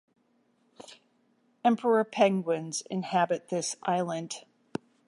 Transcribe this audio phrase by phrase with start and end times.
[1.63, 4.45] Emperor penguins inhabit this island.